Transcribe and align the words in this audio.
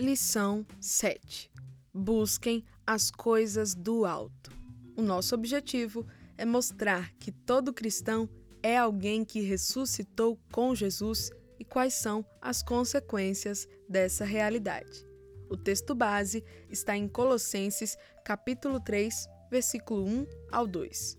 Lição 0.00 0.66
7. 0.80 1.50
Busquem 1.92 2.64
as 2.86 3.10
coisas 3.10 3.74
do 3.74 4.06
alto. 4.06 4.50
O 4.96 5.02
nosso 5.02 5.34
objetivo 5.34 6.06
é 6.38 6.44
mostrar 6.46 7.12
que 7.18 7.30
todo 7.30 7.70
cristão 7.70 8.26
é 8.62 8.78
alguém 8.78 9.26
que 9.26 9.42
ressuscitou 9.42 10.40
com 10.50 10.74
Jesus 10.74 11.30
e 11.58 11.66
quais 11.66 11.92
são 11.92 12.24
as 12.40 12.62
consequências 12.62 13.68
dessa 13.86 14.24
realidade. 14.24 15.06
O 15.50 15.56
texto 15.56 15.94
base 15.94 16.42
está 16.70 16.96
em 16.96 17.06
Colossenses, 17.06 17.98
capítulo 18.24 18.80
3, 18.80 19.28
versículo 19.50 20.06
1 20.06 20.26
ao 20.50 20.66
2. 20.66 21.18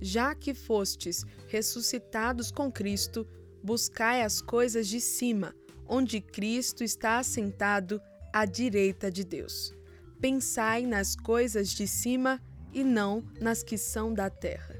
Já 0.00 0.32
que 0.32 0.54
fostes 0.54 1.24
ressuscitados 1.48 2.52
com 2.52 2.70
Cristo, 2.70 3.26
buscai 3.64 4.22
as 4.22 4.40
coisas 4.40 4.86
de 4.86 5.00
cima, 5.00 5.56
onde 5.88 6.20
Cristo 6.20 6.84
está 6.84 7.18
assentado 7.18 8.00
à 8.32 8.44
direita 8.44 9.10
de 9.10 9.24
Deus. 9.24 9.74
Pensai 10.20 10.86
nas 10.86 11.14
coisas 11.16 11.70
de 11.70 11.86
cima 11.86 12.40
e 12.72 12.82
não 12.82 13.24
nas 13.40 13.62
que 13.62 13.76
são 13.76 14.14
da 14.14 14.30
terra. 14.30 14.74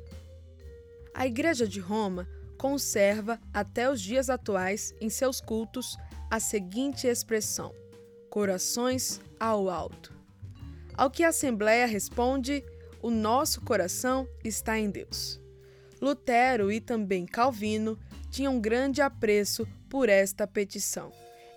A 1.15 1.27
Igreja 1.27 1.67
de 1.67 1.79
Roma 1.79 2.27
conserva 2.57 3.41
até 3.53 3.91
os 3.91 4.01
dias 4.01 4.31
atuais 4.31 4.95
em 5.01 5.11
seus 5.11 5.41
cultos 5.41 5.97
a 6.31 6.41
seguinte 6.41 7.07
expressão: 7.07 7.75
corações 8.31 9.21
ao 9.39 9.69
alto. 9.69 10.13
Ao 10.95 11.11
que 11.11 11.25
a 11.25 11.29
Assembleia 11.29 11.87
responde: 11.87 12.65
o 13.03 13.11
nosso 13.11 13.61
coração 13.61 14.29
está 14.45 14.79
em 14.79 14.89
Deus. 14.89 15.41
Lutero 16.01 16.73
e 16.73 16.81
também 16.81 17.27
Calvino 17.27 17.99
tinham 18.31 18.61
grande 18.61 19.03
apreço 19.03 19.67
por 19.91 20.09
esta 20.09 20.47
petição. 20.47 21.13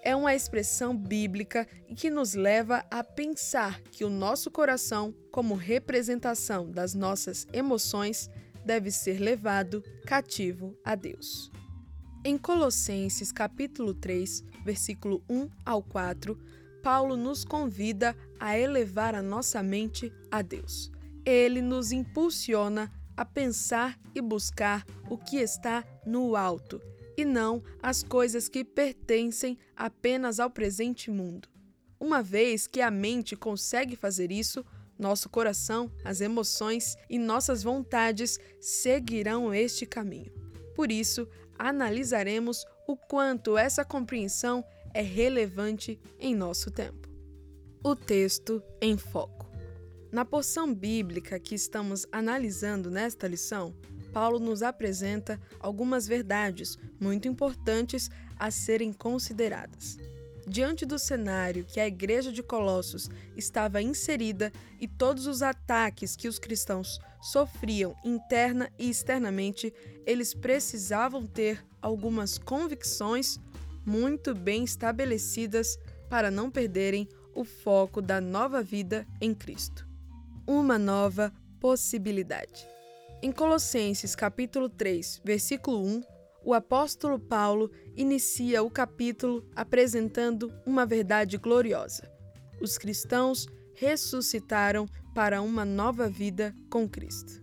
É 0.05 0.15
uma 0.15 0.35
expressão 0.35 0.95
bíblica 0.95 1.67
que 1.95 2.11
nos 2.11 2.35
leva 2.35 2.85
a 2.91 3.03
pensar 3.03 3.81
que 3.81 4.05
o 4.05 4.09
nosso 4.09 4.51
coração, 4.51 5.11
como 5.31 5.55
representação 5.55 6.69
das 6.69 6.93
nossas 6.93 7.47
emoções, 7.51 8.29
deve 8.63 8.91
ser 8.91 9.19
levado 9.19 9.83
cativo 10.05 10.77
a 10.85 10.93
Deus. 10.93 11.51
Em 12.23 12.37
Colossenses 12.37 13.31
capítulo 13.31 13.95
3, 13.95 14.43
versículo 14.63 15.23
1 15.27 15.49
ao 15.65 15.81
4, 15.81 16.39
Paulo 16.83 17.17
nos 17.17 17.43
convida 17.43 18.15
a 18.39 18.55
elevar 18.55 19.15
a 19.15 19.23
nossa 19.23 19.63
mente 19.63 20.13
a 20.29 20.43
Deus. 20.43 20.91
Ele 21.25 21.63
nos 21.63 21.91
impulsiona 21.91 22.91
a 23.17 23.25
pensar 23.25 23.99
e 24.13 24.21
buscar 24.21 24.85
o 25.09 25.17
que 25.17 25.37
está 25.37 25.83
no 26.05 26.35
alto 26.35 26.79
e 27.17 27.23
não 27.23 27.63
as 27.81 28.03
coisas 28.03 28.49
que 28.49 28.63
pertencem 28.63 29.57
apenas 29.75 30.39
ao 30.39 30.49
presente 30.49 31.09
mundo. 31.09 31.47
Uma 31.99 32.21
vez 32.21 32.67
que 32.67 32.81
a 32.81 32.91
mente 32.91 33.35
consegue 33.35 33.95
fazer 33.95 34.31
isso, 34.31 34.65
nosso 34.97 35.29
coração, 35.29 35.91
as 36.03 36.21
emoções 36.21 36.95
e 37.09 37.17
nossas 37.17 37.63
vontades 37.63 38.39
seguirão 38.59 39.53
este 39.53 39.85
caminho. 39.85 40.31
Por 40.75 40.91
isso, 40.91 41.27
analisaremos 41.57 42.65
o 42.87 42.95
quanto 42.95 43.57
essa 43.57 43.83
compreensão 43.83 44.63
é 44.93 45.01
relevante 45.01 45.99
em 46.19 46.35
nosso 46.35 46.71
tempo. 46.71 47.09
O 47.83 47.95
texto 47.95 48.61
em 48.81 48.97
foco. 48.97 49.49
Na 50.11 50.23
porção 50.23 50.73
bíblica 50.73 51.39
que 51.39 51.55
estamos 51.55 52.05
analisando 52.11 52.89
nesta 52.89 53.27
lição, 53.27 53.75
Paulo 54.15 54.39
nos 54.39 54.63
apresenta 54.63 55.37
algumas 55.59 56.07
verdades 56.07 56.77
muito 56.97 57.27
importantes 57.27 58.09
a 58.39 58.49
serem 58.49 58.93
consideradas. 58.93 59.97
Diante 60.47 60.85
do 60.85 60.97
cenário 60.97 61.65
que 61.65 61.81
a 61.81 61.87
igreja 61.87 62.31
de 62.31 62.41
Colossos 62.41 63.09
estava 63.35 63.81
inserida 63.81 64.53
e 64.79 64.87
todos 64.87 65.27
os 65.27 65.41
ataques 65.41 66.15
que 66.15 66.29
os 66.29 66.39
cristãos 66.39 66.97
sofriam 67.21 67.93
interna 68.05 68.71
e 68.79 68.89
externamente, 68.89 69.73
eles 70.05 70.33
precisavam 70.33 71.27
ter 71.27 71.61
algumas 71.81 72.37
convicções 72.37 73.37
muito 73.85 74.33
bem 74.33 74.63
estabelecidas 74.63 75.77
para 76.09 76.31
não 76.31 76.49
perderem 76.49 77.05
o 77.33 77.43
foco 77.43 78.01
da 78.01 78.21
nova 78.21 78.63
vida 78.63 79.05
em 79.19 79.33
Cristo 79.33 79.85
uma 80.47 80.77
nova 80.77 81.33
possibilidade. 81.59 82.74
Em 83.25 83.31
Colossenses 83.31 84.13
capítulo 84.15 84.69
3, 84.69 85.21
versículo 85.25 85.83
1, 85.83 86.01
o 86.43 86.53
apóstolo 86.53 87.17
Paulo 87.17 87.71
inicia 87.95 88.61
o 88.61 88.69
capítulo 88.69 89.43
apresentando 89.55 90.53
uma 90.63 90.85
verdade 90.85 91.35
gloriosa. 91.39 92.07
Os 92.61 92.77
cristãos 92.77 93.47
ressuscitaram 93.73 94.85
para 95.15 95.41
uma 95.41 95.65
nova 95.65 96.07
vida 96.07 96.55
com 96.69 96.87
Cristo. 96.87 97.41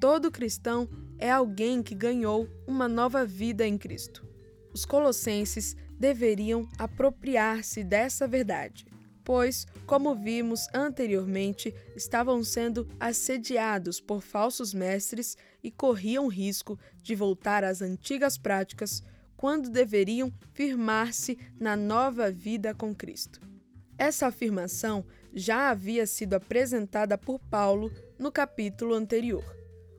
Todo 0.00 0.30
cristão 0.30 0.88
é 1.18 1.30
alguém 1.30 1.82
que 1.82 1.94
ganhou 1.94 2.48
uma 2.66 2.88
nova 2.88 3.22
vida 3.26 3.66
em 3.66 3.76
Cristo. 3.76 4.26
Os 4.72 4.86
colossenses 4.86 5.76
deveriam 6.00 6.66
apropriar-se 6.78 7.84
dessa 7.84 8.26
verdade 8.26 8.86
pois, 9.24 9.66
como 9.86 10.14
vimos 10.14 10.66
anteriormente, 10.74 11.74
estavam 11.96 12.42
sendo 12.42 12.88
assediados 12.98 14.00
por 14.00 14.22
falsos 14.22 14.74
mestres 14.74 15.36
e 15.62 15.70
corriam 15.70 16.28
risco 16.28 16.78
de 17.02 17.14
voltar 17.14 17.64
às 17.64 17.82
antigas 17.82 18.36
práticas 18.36 19.02
quando 19.36 19.70
deveriam 19.70 20.32
firmar-se 20.52 21.38
na 21.58 21.76
nova 21.76 22.30
vida 22.30 22.74
com 22.74 22.94
Cristo. 22.94 23.40
Essa 23.98 24.28
afirmação 24.28 25.04
já 25.32 25.70
havia 25.70 26.06
sido 26.06 26.34
apresentada 26.34 27.16
por 27.16 27.38
Paulo 27.38 27.90
no 28.18 28.30
capítulo 28.30 28.94
anterior. 28.94 29.44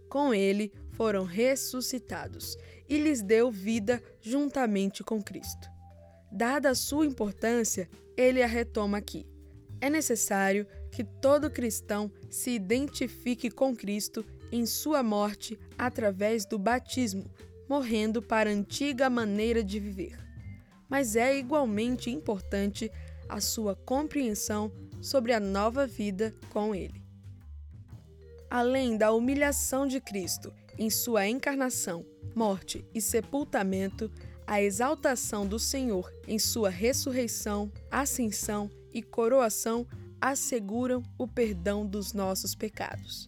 Com 0.09 0.33
ele 0.33 0.71
foram 0.91 1.25
ressuscitados 1.25 2.57
e 2.87 2.97
lhes 2.97 3.21
deu 3.21 3.51
vida 3.51 4.01
juntamente 4.21 5.03
com 5.03 5.21
Cristo. 5.21 5.72
Dada 6.35 6.71
a 6.71 6.75
sua 6.75 7.05
importância, 7.05 7.87
ele 8.17 8.41
a 8.41 8.47
retoma 8.47 8.97
aqui. 8.97 9.23
É 9.79 9.87
necessário 9.87 10.65
que 10.91 11.03
todo 11.03 11.51
cristão 11.51 12.11
se 12.27 12.49
identifique 12.49 13.51
com 13.51 13.75
Cristo 13.75 14.25
em 14.51 14.65
sua 14.65 15.03
morte 15.03 15.59
através 15.77 16.43
do 16.43 16.57
batismo, 16.57 17.29
morrendo 17.69 18.19
para 18.19 18.49
a 18.49 18.53
antiga 18.53 19.11
maneira 19.11 19.63
de 19.63 19.79
viver. 19.79 20.17
Mas 20.89 21.15
é 21.15 21.37
igualmente 21.37 22.09
importante 22.09 22.91
a 23.29 23.39
sua 23.39 23.75
compreensão 23.75 24.71
sobre 24.99 25.33
a 25.33 25.39
nova 25.39 25.85
vida 25.85 26.33
com 26.49 26.73
Ele. 26.73 27.03
Além 28.49 28.97
da 28.97 29.11
humilhação 29.11 29.85
de 29.85 30.01
Cristo 30.01 30.51
em 30.79 30.89
sua 30.89 31.27
encarnação, 31.27 32.03
morte 32.35 32.83
e 32.91 32.99
sepultamento, 32.99 34.11
a 34.53 34.61
exaltação 34.61 35.47
do 35.47 35.57
Senhor 35.57 36.13
em 36.27 36.37
sua 36.37 36.69
ressurreição, 36.69 37.71
ascensão 37.89 38.69
e 38.93 39.01
coroação 39.01 39.87
asseguram 40.21 41.01
o 41.17 41.27
perdão 41.27 41.83
dos 41.87 42.13
nossos 42.13 42.53
pecados. 42.53 43.27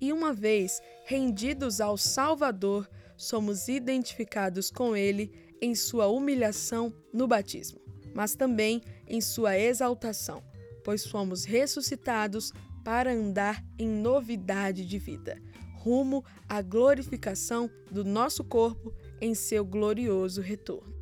E 0.00 0.12
uma 0.12 0.32
vez 0.32 0.82
rendidos 1.04 1.80
ao 1.80 1.96
Salvador, 1.96 2.90
somos 3.16 3.68
identificados 3.68 4.68
com 4.68 4.96
Ele 4.96 5.30
em 5.62 5.72
sua 5.76 6.08
humilhação 6.08 6.92
no 7.12 7.28
batismo, 7.28 7.80
mas 8.12 8.34
também 8.34 8.82
em 9.06 9.20
sua 9.20 9.56
exaltação, 9.56 10.42
pois 10.82 11.06
fomos 11.06 11.44
ressuscitados 11.44 12.52
para 12.84 13.12
andar 13.12 13.64
em 13.78 13.88
novidade 13.88 14.84
de 14.84 14.98
vida, 14.98 15.40
rumo 15.76 16.24
à 16.48 16.60
glorificação 16.60 17.70
do 17.88 18.04
nosso 18.04 18.42
corpo 18.42 18.92
em 19.20 19.34
seu 19.34 19.64
glorioso 19.64 20.40
retorno. 20.40 20.94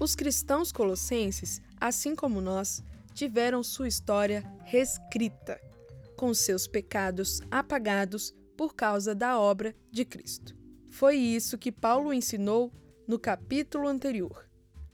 Os 0.00 0.14
cristãos 0.14 0.72
colossenses, 0.72 1.60
assim 1.80 2.14
como 2.14 2.40
nós, 2.40 2.82
tiveram 3.14 3.62
sua 3.62 3.88
história 3.88 4.42
reescrita, 4.64 5.60
com 6.16 6.34
seus 6.34 6.66
pecados 6.66 7.40
apagados 7.50 8.34
por 8.56 8.74
causa 8.74 9.14
da 9.14 9.38
obra 9.38 9.74
de 9.90 10.04
Cristo. 10.04 10.56
Foi 10.90 11.16
isso 11.16 11.58
que 11.58 11.72
Paulo 11.72 12.12
ensinou 12.12 12.72
no 13.06 13.18
capítulo 13.18 13.88
anterior. 13.88 14.48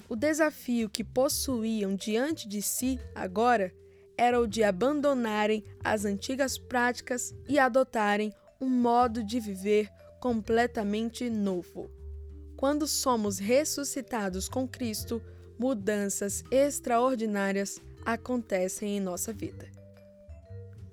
O 0.08 0.16
desafio 0.16 0.88
que 0.88 1.04
possuíam 1.04 1.94
diante 1.94 2.48
de 2.48 2.60
si 2.60 2.98
agora 3.14 3.72
era 4.16 4.40
o 4.40 4.46
de 4.46 4.62
abandonarem 4.62 5.64
as 5.82 6.04
antigas 6.04 6.58
práticas 6.58 7.34
e 7.48 7.58
adotarem 7.58 8.32
um 8.60 8.68
modo 8.68 9.24
de 9.24 9.40
viver 9.40 9.88
completamente 10.20 11.30
novo. 11.30 11.90
Quando 12.60 12.86
somos 12.86 13.38
ressuscitados 13.38 14.46
com 14.46 14.68
Cristo, 14.68 15.22
mudanças 15.58 16.44
extraordinárias 16.50 17.80
acontecem 18.04 18.98
em 18.98 19.00
nossa 19.00 19.32
vida. 19.32 19.66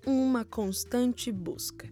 Uma 0.05 0.45
constante 0.45 1.29
busca. 1.29 1.85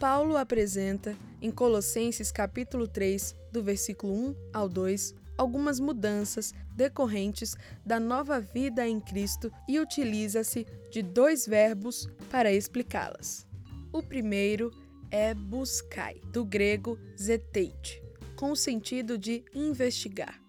Paulo 0.00 0.36
apresenta 0.36 1.16
em 1.40 1.48
Colossenses 1.48 2.32
capítulo 2.32 2.88
3, 2.88 3.36
do 3.52 3.62
versículo 3.62 4.14
1 4.14 4.34
ao 4.52 4.68
2, 4.68 5.14
algumas 5.38 5.78
mudanças 5.78 6.52
decorrentes 6.74 7.54
da 7.86 8.00
nova 8.00 8.40
vida 8.40 8.84
em 8.84 8.98
Cristo 8.98 9.48
e 9.68 9.78
utiliza-se 9.78 10.66
de 10.90 11.02
dois 11.02 11.46
verbos 11.46 12.08
para 12.32 12.52
explicá-las. 12.52 13.46
O 13.92 14.02
primeiro 14.02 14.72
é 15.08 15.34
buscai, 15.34 16.20
do 16.32 16.44
grego 16.44 16.98
zeteite, 17.16 18.02
com 18.36 18.50
o 18.50 18.56
sentido 18.56 19.16
de 19.16 19.44
investigar. 19.54 20.40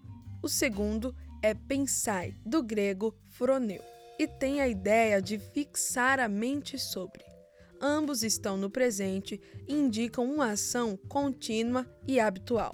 O 0.42 0.50
segundo 0.50 1.16
é 1.42 1.54
pensai, 1.54 2.36
do 2.46 2.62
grego 2.64 3.16
froneu, 3.30 3.82
e 4.18 4.28
tem 4.28 4.62
a 4.62 4.68
ideia 4.68 5.22
de 5.22 5.38
fixar 5.38 6.20
a 6.20 6.28
mente 6.28 6.78
sobre. 6.80 7.24
Ambos 7.82 8.24
estão 8.24 8.56
no 8.56 8.70
presente 8.70 9.42
e 9.68 9.74
indicam 9.74 10.24
uma 10.24 10.52
ação 10.52 10.98
contínua 11.10 11.86
e 12.08 12.20
habitual. 12.20 12.74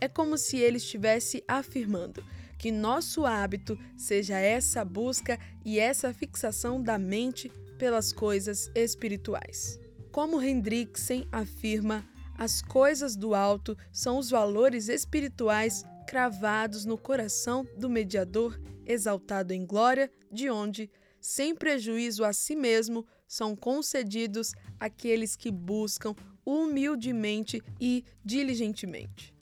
É 0.00 0.06
como 0.06 0.36
se 0.36 0.58
ele 0.58 0.76
estivesse 0.76 1.42
afirmando 1.48 2.22
que 2.58 2.70
nosso 2.70 3.24
hábito 3.24 3.78
seja 3.96 4.38
essa 4.38 4.84
busca 4.84 5.38
e 5.64 5.78
essa 5.78 6.12
fixação 6.12 6.82
da 6.82 6.98
mente 6.98 7.50
pelas 7.78 8.12
coisas 8.12 8.70
espirituais. 8.74 9.78
Como 10.10 10.42
Hendrickson 10.42 11.24
afirma, 11.30 12.04
as 12.38 12.62
coisas 12.62 13.16
do 13.16 13.34
alto 13.34 13.76
são 13.90 14.16
os 14.16 14.30
valores 14.30 14.88
espirituais 14.88 15.84
cravados 16.06 16.84
no 16.84 16.96
coração 16.96 17.66
do 17.76 17.90
mediador, 17.90 18.58
exaltado 18.86 19.52
em 19.52 19.66
glória, 19.66 20.10
de 20.30 20.48
onde, 20.48 20.88
sem 21.20 21.52
prejuízo 21.52 22.24
a 22.24 22.32
si 22.32 22.54
mesmo, 22.54 23.04
são 23.26 23.56
concedidos 23.56 24.52
àqueles 24.78 25.34
que 25.34 25.50
buscam 25.50 26.14
humildemente 26.46 27.60
e 27.80 28.04
diligentemente. 28.24 29.34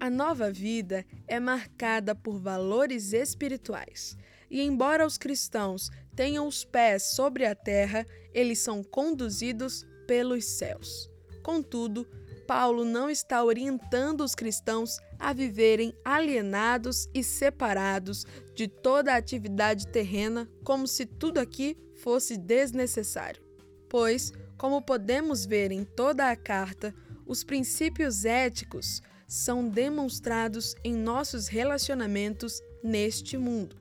A 0.00 0.10
nova 0.10 0.50
vida 0.50 1.06
é 1.28 1.38
marcada 1.38 2.16
por 2.16 2.36
valores 2.36 3.12
espirituais, 3.12 4.16
e 4.50 4.60
embora 4.60 5.06
os 5.06 5.16
cristãos 5.16 5.88
tenham 6.16 6.48
os 6.48 6.64
pés 6.64 7.14
sobre 7.14 7.46
a 7.46 7.54
terra, 7.54 8.04
eles 8.34 8.58
são 8.58 8.82
conduzidos 8.82 9.86
pelos 10.06 10.44
céus. 10.44 11.11
Contudo, 11.42 12.06
Paulo 12.46 12.84
não 12.84 13.08
está 13.08 13.42
orientando 13.42 14.22
os 14.22 14.34
cristãos 14.34 14.98
a 15.18 15.32
viverem 15.32 15.94
alienados 16.04 17.08
e 17.14 17.22
separados 17.22 18.26
de 18.54 18.68
toda 18.68 19.12
a 19.12 19.16
atividade 19.16 19.86
terrena, 19.86 20.48
como 20.64 20.86
se 20.86 21.06
tudo 21.06 21.38
aqui 21.38 21.76
fosse 21.96 22.36
desnecessário. 22.36 23.42
Pois, 23.88 24.32
como 24.58 24.82
podemos 24.82 25.46
ver 25.46 25.72
em 25.72 25.84
toda 25.84 26.30
a 26.30 26.36
carta, 26.36 26.94
os 27.26 27.44
princípios 27.44 28.24
éticos 28.24 29.02
são 29.26 29.68
demonstrados 29.68 30.74
em 30.84 30.94
nossos 30.94 31.48
relacionamentos 31.48 32.60
neste 32.82 33.36
mundo. 33.38 33.76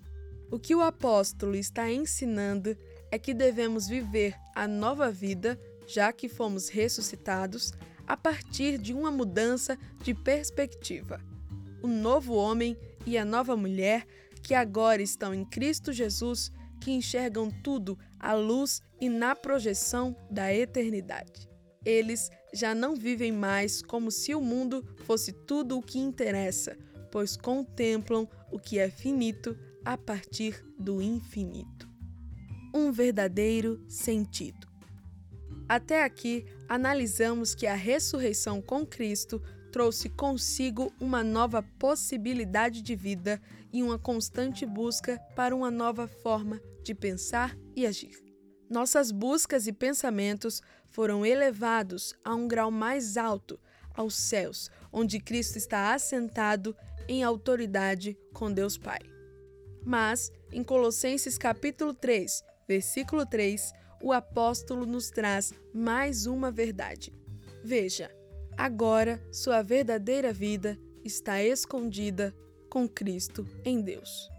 O 0.49 0.59
que 0.59 0.75
o 0.75 0.81
apóstolo 0.81 1.55
está 1.55 1.91
ensinando 1.91 2.77
é 3.11 3.19
que 3.19 3.33
devemos 3.33 3.87
viver 3.87 4.35
a 4.55 4.67
nova 4.67 5.11
vida, 5.11 5.59
já 5.87 6.11
que 6.11 6.29
fomos 6.29 6.69
ressuscitados, 6.69 7.73
a 8.07 8.17
partir 8.17 8.77
de 8.77 8.93
uma 8.93 9.11
mudança 9.11 9.77
de 10.03 10.13
perspectiva. 10.13 11.21
O 11.81 11.87
novo 11.87 12.33
homem 12.33 12.77
e 13.05 13.17
a 13.17 13.25
nova 13.25 13.55
mulher 13.55 14.05
que 14.41 14.53
agora 14.53 15.01
estão 15.01 15.33
em 15.33 15.45
Cristo 15.45 15.93
Jesus, 15.93 16.51
que 16.79 16.91
enxergam 16.91 17.49
tudo 17.63 17.97
à 18.19 18.33
luz 18.33 18.81
e 18.99 19.07
na 19.07 19.35
projeção 19.35 20.15
da 20.29 20.53
eternidade. 20.53 21.47
Eles 21.85 22.29
já 22.53 22.75
não 22.75 22.95
vivem 22.95 23.31
mais 23.31 23.81
como 23.81 24.11
se 24.11 24.35
o 24.35 24.41
mundo 24.41 24.85
fosse 25.05 25.31
tudo 25.31 25.77
o 25.77 25.81
que 25.81 25.99
interessa, 25.99 26.77
pois 27.11 27.35
contemplam 27.35 28.27
o 28.51 28.59
que 28.59 28.77
é 28.77 28.89
finito 28.89 29.57
a 29.83 29.97
partir 29.97 30.63
do 30.77 31.01
infinito. 31.01 31.89
Um 32.73 32.91
verdadeiro 32.91 33.83
sentido. 33.87 34.70
Até 35.71 36.03
aqui, 36.03 36.45
analisamos 36.67 37.55
que 37.55 37.65
a 37.65 37.75
ressurreição 37.75 38.61
com 38.61 38.85
Cristo 38.85 39.41
trouxe 39.71 40.09
consigo 40.09 40.93
uma 40.99 41.23
nova 41.23 41.63
possibilidade 41.63 42.81
de 42.81 42.93
vida 42.93 43.41
e 43.71 43.81
uma 43.81 43.97
constante 43.97 44.65
busca 44.65 45.17
para 45.33 45.55
uma 45.55 45.71
nova 45.71 46.09
forma 46.09 46.59
de 46.83 46.93
pensar 46.93 47.57
e 47.73 47.87
agir. 47.87 48.21
Nossas 48.69 49.13
buscas 49.13 49.65
e 49.65 49.71
pensamentos 49.71 50.61
foram 50.87 51.25
elevados 51.25 52.13
a 52.21 52.35
um 52.35 52.49
grau 52.49 52.69
mais 52.69 53.15
alto, 53.15 53.57
aos 53.93 54.13
céus, 54.15 54.69
onde 54.91 55.21
Cristo 55.21 55.57
está 55.57 55.93
assentado 55.93 56.75
em 57.07 57.23
autoridade 57.23 58.17
com 58.33 58.51
Deus 58.51 58.77
Pai. 58.77 58.99
Mas, 59.85 60.33
em 60.51 60.65
Colossenses 60.65 61.37
capítulo 61.37 61.93
3, 61.93 62.43
versículo 62.67 63.25
3, 63.25 63.71
o 64.01 64.11
apóstolo 64.11 64.85
nos 64.85 65.09
traz 65.09 65.53
mais 65.73 66.25
uma 66.25 66.51
verdade. 66.51 67.13
Veja, 67.63 68.11
agora 68.57 69.21
sua 69.31 69.61
verdadeira 69.61 70.33
vida 70.33 70.77
está 71.03 71.41
escondida 71.43 72.33
com 72.69 72.87
Cristo 72.87 73.47
em 73.63 73.81
Deus. 73.81 74.29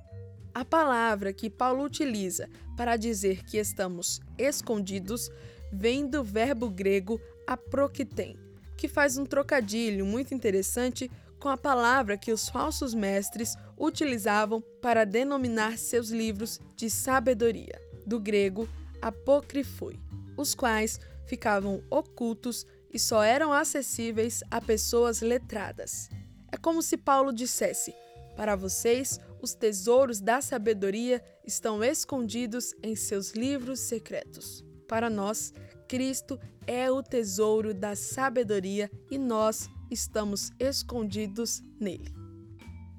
A 0.55 0.64
palavra 0.64 1.32
que 1.32 1.49
Paulo 1.49 1.85
utiliza 1.85 2.49
para 2.76 2.97
dizer 2.97 3.44
que 3.44 3.56
estamos 3.56 4.20
escondidos 4.37 5.31
vem 5.73 6.06
do 6.06 6.23
verbo 6.23 6.69
grego 6.69 7.20
aprokiten, 7.47 8.38
que 8.76 8.88
faz 8.88 9.17
um 9.17 9.25
trocadilho 9.25 10.05
muito 10.05 10.35
interessante 10.35 11.11
com 11.41 11.49
a 11.49 11.56
palavra 11.56 12.19
que 12.19 12.32
os 12.32 12.49
falsos 12.49 12.94
mestres 12.94 13.56
utilizavam 13.79 14.62
para 14.81 15.05
denominar 15.05 15.79
seus 15.79 16.11
livros 16.11 16.61
de 16.76 16.88
sabedoria, 16.88 17.81
do 18.06 18.20
grego 18.20 18.69
apocrifoi, 19.02 20.00
os 20.37 20.54
quais 20.54 20.99
ficavam 21.26 21.82
ocultos 21.90 22.64
e 22.93 22.99
só 22.99 23.22
eram 23.22 23.52
acessíveis 23.52 24.43
a 24.50 24.60
pessoas 24.60 25.20
letradas. 25.20 26.08
É 26.50 26.56
como 26.56 26.82
se 26.82 26.96
Paulo 26.96 27.32
dissesse: 27.32 27.94
Para 28.37 28.54
vocês, 28.54 29.19
os 29.40 29.54
tesouros 29.54 30.20
da 30.20 30.40
sabedoria 30.40 31.22
estão 31.44 31.82
escondidos 31.82 32.75
em 32.82 32.94
seus 32.94 33.32
livros 33.32 33.81
secretos. 33.81 34.64
Para 34.87 35.10
nós, 35.10 35.52
Cristo 35.88 36.38
é 36.66 36.90
o 36.90 37.02
tesouro 37.02 37.75
da 37.75 37.96
sabedoria 37.96 38.90
e 39.10 39.19
nós 39.19 39.69
estamos 39.90 40.50
escondidos 40.58 41.62
nele. 41.81 42.14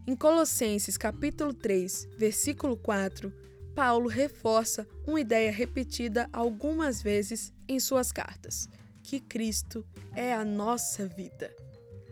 Em 0.05 0.15
Colossenses 0.15 0.97
capítulo 0.97 1.53
3, 1.53 2.09
versículo 2.17 2.75
4, 2.75 3.31
Paulo 3.75 4.07
reforça 4.07 4.87
uma 5.07 5.19
ideia 5.19 5.51
repetida 5.51 6.29
algumas 6.31 7.01
vezes 7.01 7.51
em 7.67 7.79
suas 7.79 8.11
cartas, 8.11 8.69
que 9.01 9.19
Cristo 9.19 9.85
é 10.15 10.33
a 10.33 10.45
nossa 10.45 11.07
vida. 11.07 11.53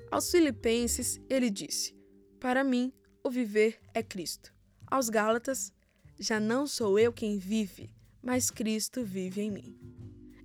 Aos 0.10 0.32
Filipenses, 0.32 1.20
ele 1.30 1.50
disse: 1.50 1.96
Para 2.40 2.64
mim, 2.64 2.92
o 3.24 3.30
viver 3.30 3.80
é 3.94 4.02
Cristo. 4.02 4.54
Aos 4.88 5.08
Gálatas, 5.08 5.72
já 6.20 6.40
não 6.40 6.66
sou 6.66 6.98
eu 6.98 7.14
quem 7.14 7.38
vive, 7.38 7.94
mas 8.22 8.50
Cristo 8.50 9.04
vive 9.06 9.42
em 9.42 9.52
mim. 9.52 9.78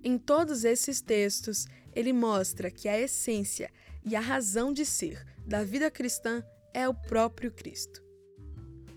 Em 0.03 0.17
todos 0.17 0.63
esses 0.63 1.01
textos, 1.01 1.67
ele 1.93 2.13
mostra 2.13 2.69
que 2.69 2.87
a 2.87 2.99
essência 2.99 3.71
e 4.05 4.15
a 4.15 4.19
razão 4.19 4.71
de 4.71 4.85
ser 4.85 5.25
da 5.45 5.63
vida 5.63 5.89
cristã 5.89 6.43
é 6.73 6.87
o 6.87 6.93
próprio 6.93 7.51
Cristo. 7.51 8.03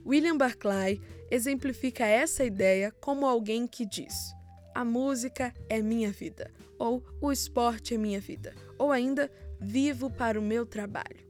William 0.07 0.37
Barclay 0.37 1.00
exemplifica 1.31 2.05
essa 2.05 2.45
ideia 2.45 2.93
como 3.01 3.27
alguém 3.27 3.67
que 3.67 3.87
diz: 3.87 4.35
a 4.75 4.85
música 4.85 5.55
é 5.69 5.81
minha 5.81 6.11
vida, 6.11 6.51
ou 6.79 7.05
o 7.21 7.31
esporte 7.31 7.95
é 7.95 7.99
minha 7.99 8.21
vida, 8.21 8.55
ou 8.79 8.91
ainda 8.91 9.31
vivo 9.61 10.11
para 10.11 10.39
o 10.39 10.43
meu 10.43 10.65
trabalho. 10.65 11.29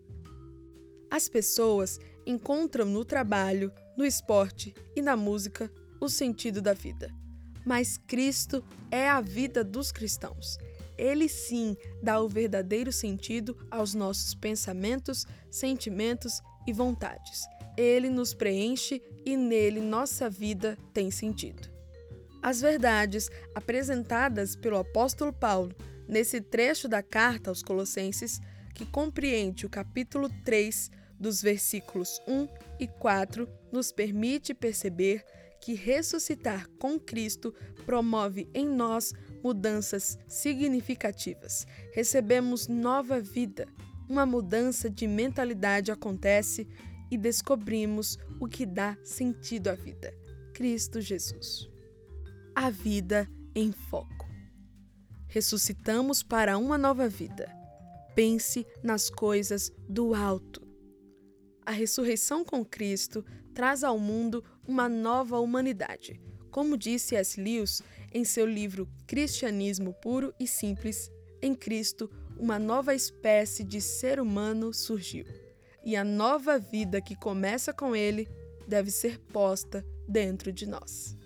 As 1.11 1.28
pessoas 1.28 1.99
encontram 2.25 2.87
no 2.87 3.04
trabalho, 3.04 3.73
no 3.97 4.04
esporte 4.04 4.75
e 4.95 5.02
na 5.02 5.16
música 5.16 5.71
o 6.00 6.09
sentido 6.09 6.62
da 6.62 6.73
vida. 6.73 7.12
Mas 7.66 7.99
Cristo 7.99 8.64
é 8.90 9.09
a 9.09 9.21
vida 9.21 9.62
dos 9.64 9.90
cristãos. 9.90 10.57
Ele 10.97 11.28
sim 11.28 11.76
dá 12.02 12.21
o 12.21 12.28
verdadeiro 12.28 12.92
sentido 12.92 13.57
aos 13.71 13.95
nossos 13.95 14.35
pensamentos, 14.35 15.26
sentimentos 15.50 16.40
e 16.70 16.72
vontades. 16.72 17.46
Ele 17.76 18.08
nos 18.08 18.32
preenche 18.32 19.02
e 19.26 19.36
nele 19.36 19.80
nossa 19.80 20.30
vida 20.30 20.78
tem 20.94 21.10
sentido. 21.10 21.68
As 22.42 22.60
verdades 22.60 23.28
apresentadas 23.54 24.56
pelo 24.56 24.78
apóstolo 24.78 25.32
Paulo 25.32 25.74
nesse 26.08 26.40
trecho 26.40 26.88
da 26.88 27.02
carta 27.02 27.50
aos 27.50 27.62
Colossenses, 27.62 28.40
que 28.74 28.86
compreende 28.86 29.66
o 29.66 29.70
capítulo 29.70 30.30
3 30.44 30.90
dos 31.18 31.42
versículos 31.42 32.20
1 32.26 32.48
e 32.78 32.86
4 32.86 33.48
nos 33.70 33.92
permite 33.92 34.54
perceber 34.54 35.24
que 35.60 35.74
ressuscitar 35.74 36.66
com 36.78 36.98
Cristo 36.98 37.54
promove 37.84 38.48
em 38.54 38.66
nós 38.66 39.12
mudanças 39.42 40.18
significativas. 40.26 41.66
Recebemos 41.92 42.68
nova 42.68 43.20
vida. 43.20 43.68
Uma 44.10 44.26
mudança 44.26 44.90
de 44.90 45.06
mentalidade 45.06 45.92
acontece 45.92 46.66
e 47.12 47.16
descobrimos 47.16 48.18
o 48.40 48.48
que 48.48 48.66
dá 48.66 48.98
sentido 49.04 49.68
à 49.68 49.74
vida: 49.74 50.12
Cristo 50.52 51.00
Jesus. 51.00 51.70
A 52.52 52.70
vida 52.70 53.30
em 53.54 53.70
foco. 53.70 54.28
Ressuscitamos 55.28 56.24
para 56.24 56.58
uma 56.58 56.76
nova 56.76 57.08
vida. 57.08 57.48
Pense 58.12 58.66
nas 58.82 59.08
coisas 59.08 59.70
do 59.88 60.12
alto. 60.12 60.60
A 61.64 61.70
ressurreição 61.70 62.44
com 62.44 62.64
Cristo 62.64 63.24
traz 63.54 63.84
ao 63.84 63.96
mundo 63.96 64.42
uma 64.66 64.88
nova 64.88 65.38
humanidade. 65.38 66.20
Como 66.50 66.76
disse 66.76 67.14
S. 67.14 67.40
Lewis 67.40 67.80
em 68.12 68.24
seu 68.24 68.44
livro 68.44 68.88
Cristianismo 69.06 69.94
Puro 70.02 70.34
e 70.40 70.48
Simples, 70.48 71.08
em 71.40 71.54
Cristo, 71.54 72.10
uma 72.40 72.59
nova 72.59 72.94
espécie 72.94 73.62
de 73.62 73.82
ser 73.82 74.18
humano 74.18 74.73
surgiu. 74.73 75.26
E 75.85 75.94
a 75.94 76.02
nova 76.02 76.59
vida 76.59 77.00
que 77.00 77.14
começa 77.14 77.70
com 77.70 77.94
ele 77.94 78.26
deve 78.66 78.90
ser 78.90 79.18
posta 79.18 79.85
dentro 80.09 80.50
de 80.50 80.66
nós. 80.66 81.16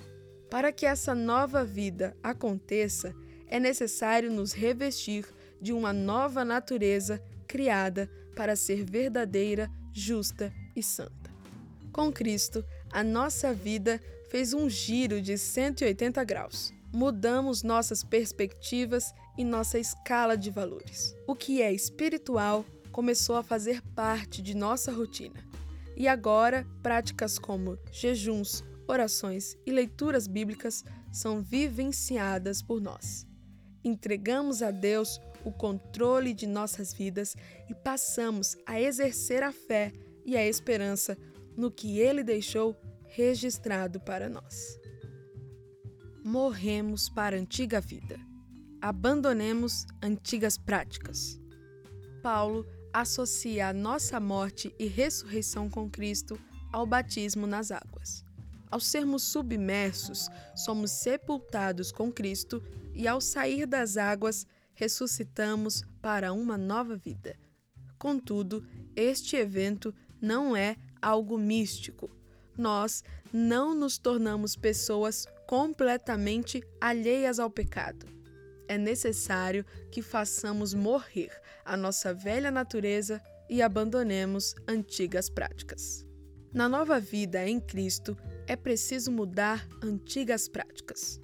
Para 0.50 0.72
que 0.72 0.84
essa 0.84 1.14
nova 1.14 1.64
vida 1.64 2.16
aconteça, 2.20 3.14
é 3.46 3.60
necessário 3.60 4.32
nos 4.32 4.52
revestir 4.52 5.24
de 5.60 5.72
uma 5.72 5.92
nova 5.92 6.44
natureza 6.44 7.22
criada 7.46 8.10
para 8.34 8.56
ser 8.56 8.84
verdadeira, 8.84 9.70
justa 9.92 10.52
e 10.74 10.82
santa. 10.82 11.30
Com 11.92 12.12
Cristo, 12.12 12.64
a 12.92 13.04
nossa 13.04 13.54
vida 13.54 14.00
fez 14.30 14.52
um 14.52 14.68
giro 14.68 15.22
de 15.22 15.38
180 15.38 16.24
graus. 16.24 16.72
Mudamos 16.92 17.62
nossas 17.62 18.02
perspectivas 18.02 19.12
e 19.36 19.44
nossa 19.44 19.78
escala 19.78 20.36
de 20.36 20.50
valores. 20.50 21.14
O 21.26 21.34
que 21.34 21.60
é 21.60 21.72
espiritual 21.72 22.64
começou 22.92 23.36
a 23.36 23.42
fazer 23.42 23.82
parte 23.94 24.40
de 24.40 24.54
nossa 24.54 24.92
rotina. 24.92 25.44
E 25.96 26.06
agora, 26.08 26.66
práticas 26.82 27.38
como 27.38 27.78
jejuns, 27.90 28.62
orações 28.86 29.56
e 29.66 29.72
leituras 29.72 30.26
bíblicas 30.26 30.84
são 31.12 31.42
vivenciadas 31.42 32.62
por 32.62 32.80
nós. 32.80 33.26
Entregamos 33.84 34.62
a 34.62 34.70
Deus 34.70 35.20
o 35.44 35.52
controle 35.52 36.32
de 36.32 36.46
nossas 36.46 36.92
vidas 36.92 37.36
e 37.68 37.74
passamos 37.74 38.56
a 38.66 38.80
exercer 38.80 39.42
a 39.42 39.52
fé 39.52 39.92
e 40.24 40.36
a 40.36 40.46
esperança 40.46 41.16
no 41.56 41.70
que 41.70 41.98
Ele 41.98 42.22
deixou 42.22 42.76
registrado 43.06 44.00
para 44.00 44.28
nós. 44.28 44.78
Morremos 46.24 47.08
para 47.08 47.36
a 47.36 47.38
antiga 47.38 47.80
vida. 47.80 48.18
Abandonemos 48.84 49.86
antigas 50.02 50.58
práticas. 50.58 51.40
Paulo 52.22 52.66
associa 52.92 53.68
a 53.68 53.72
nossa 53.72 54.20
morte 54.20 54.74
e 54.78 54.84
ressurreição 54.86 55.70
com 55.70 55.88
Cristo 55.88 56.38
ao 56.70 56.84
batismo 56.84 57.46
nas 57.46 57.70
águas. 57.70 58.22
Ao 58.70 58.78
sermos 58.78 59.22
submersos, 59.22 60.28
somos 60.54 60.90
sepultados 60.90 61.90
com 61.90 62.12
Cristo 62.12 62.62
e, 62.94 63.08
ao 63.08 63.22
sair 63.22 63.64
das 63.64 63.96
águas, 63.96 64.46
ressuscitamos 64.74 65.82
para 66.02 66.34
uma 66.34 66.58
nova 66.58 66.94
vida. 66.94 67.38
Contudo, 67.98 68.62
este 68.94 69.34
evento 69.34 69.94
não 70.20 70.54
é 70.54 70.76
algo 71.00 71.38
místico. 71.38 72.10
Nós 72.54 73.02
não 73.32 73.74
nos 73.74 73.96
tornamos 73.96 74.54
pessoas 74.54 75.26
completamente 75.46 76.62
alheias 76.78 77.38
ao 77.38 77.48
pecado. 77.48 78.13
É 78.66 78.78
necessário 78.78 79.64
que 79.90 80.02
façamos 80.02 80.74
morrer 80.74 81.30
a 81.64 81.76
nossa 81.76 82.14
velha 82.14 82.50
natureza 82.50 83.20
e 83.48 83.62
abandonemos 83.62 84.54
antigas 84.66 85.28
práticas. 85.28 86.04
Na 86.52 86.68
nova 86.68 87.00
vida 87.00 87.46
em 87.46 87.60
Cristo, 87.60 88.16
é 88.46 88.54
preciso 88.54 89.10
mudar 89.10 89.66
antigas 89.82 90.48
práticas. 90.48 91.20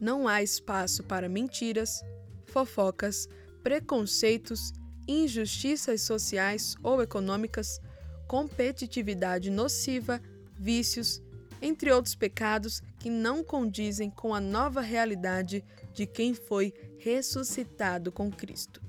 Não 0.00 0.26
há 0.26 0.42
espaço 0.42 1.04
para 1.04 1.28
mentiras, 1.28 2.02
fofocas, 2.46 3.28
preconceitos, 3.62 4.72
injustiças 5.06 6.02
sociais 6.02 6.74
ou 6.82 7.02
econômicas, 7.02 7.78
competitividade 8.26 9.50
nociva, 9.50 10.20
vícios, 10.58 11.22
entre 11.60 11.92
outros 11.92 12.14
pecados 12.14 12.82
que 12.98 13.10
não 13.10 13.44
condizem 13.44 14.10
com 14.10 14.34
a 14.34 14.40
nova 14.40 14.80
realidade 14.80 15.64
de 15.92 16.06
quem 16.06 16.34
foi 16.34 16.72
ressuscitado 16.98 18.10
com 18.12 18.30
Cristo. 18.30 18.82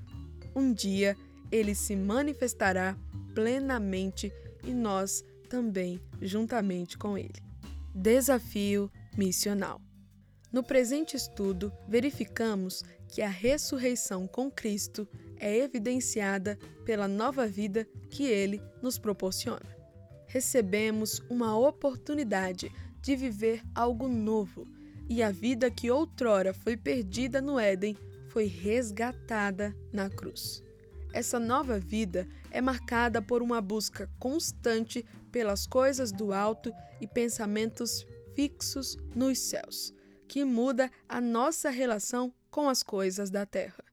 Um 0.54 0.72
dia 0.72 1.16
ele 1.50 1.74
se 1.74 1.94
manifestará 1.96 2.96
plenamente 3.34 4.32
e 4.64 4.72
nós 4.72 5.24
também 5.48 6.00
juntamente 6.20 6.96
com 6.96 7.16
ele. 7.16 7.42
Desafio 7.94 8.90
missional. 9.16 9.80
No 10.50 10.62
presente 10.62 11.16
estudo, 11.16 11.72
verificamos 11.88 12.82
que 13.08 13.22
a 13.22 13.28
ressurreição 13.28 14.26
com 14.26 14.50
Cristo 14.50 15.08
é 15.38 15.58
evidenciada 15.58 16.58
pela 16.84 17.08
nova 17.08 17.46
vida 17.46 17.86
que 18.10 18.24
ele 18.24 18.62
nos 18.82 18.98
proporciona. 18.98 19.76
Recebemos 20.26 21.20
uma 21.28 21.58
oportunidade 21.58 22.70
de 23.00 23.16
viver 23.16 23.62
algo 23.74 24.08
novo, 24.08 24.66
e 25.08 25.22
a 25.22 25.30
vida 25.30 25.70
que 25.70 25.90
outrora 25.90 26.54
foi 26.54 26.76
perdida 26.76 27.40
no 27.40 27.58
Éden 27.58 27.96
foi 28.28 28.46
resgatada 28.46 29.76
na 29.92 30.08
cruz. 30.08 30.62
Essa 31.12 31.38
nova 31.38 31.78
vida 31.78 32.26
é 32.50 32.60
marcada 32.60 33.20
por 33.20 33.42
uma 33.42 33.60
busca 33.60 34.10
constante 34.18 35.04
pelas 35.30 35.66
coisas 35.66 36.10
do 36.10 36.32
alto 36.32 36.72
e 37.00 37.06
pensamentos 37.06 38.06
fixos 38.34 38.96
nos 39.14 39.38
céus, 39.38 39.92
que 40.26 40.44
muda 40.44 40.90
a 41.08 41.20
nossa 41.20 41.68
relação 41.68 42.32
com 42.50 42.68
as 42.68 42.82
coisas 42.82 43.30
da 43.30 43.44
terra. 43.44 43.84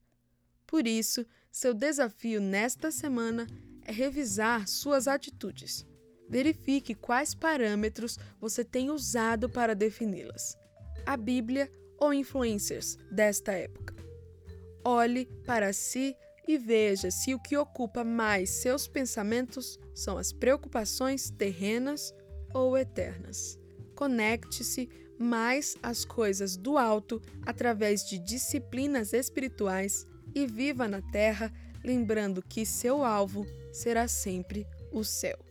Por 0.66 0.88
isso, 0.88 1.26
seu 1.52 1.74
desafio 1.74 2.40
nesta 2.40 2.92
semana 2.92 3.48
é 3.84 3.92
revisar 3.92 4.68
suas 4.68 5.08
atitudes. 5.08 5.86
Verifique 6.30 6.94
quais 6.94 7.34
parâmetros 7.34 8.20
você 8.40 8.64
tem 8.64 8.92
usado 8.92 9.50
para 9.50 9.74
defini-las. 9.74 10.59
A 11.10 11.18
Bíblia 11.18 11.68
ou 11.98 12.14
influencers 12.14 12.96
desta 13.10 13.52
época. 13.52 13.96
Olhe 14.86 15.26
para 15.44 15.74
si 15.74 16.16
e 16.48 16.56
veja 16.56 17.10
se 17.10 17.34
o 17.34 17.40
que 17.40 17.58
ocupa 17.58 18.04
mais 18.04 18.52
seus 18.52 18.88
pensamentos 18.88 19.80
são 19.92 20.20
as 20.20 20.32
preocupações 20.32 21.32
terrenas 21.32 22.14
ou 22.54 22.78
eternas. 22.78 23.58
Conecte-se 23.96 24.88
mais 25.18 25.76
às 25.82 26.06
coisas 26.06 26.56
do 26.56 26.78
alto 26.78 27.20
através 27.42 28.08
de 28.08 28.20
disciplinas 28.20 29.12
espirituais 29.12 30.06
e 30.36 30.46
viva 30.46 30.88
na 30.88 31.02
terra, 31.02 31.52
lembrando 31.84 32.40
que 32.44 32.68
seu 32.68 33.04
alvo 33.04 33.48
será 33.74 34.08
sempre 34.08 34.64
o 34.92 35.04
céu. 35.04 35.49